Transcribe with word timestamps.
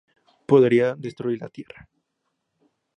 Podría 0.47 0.95
destruir 0.95 1.39
la 1.39 1.49
Tierra. 1.49 1.87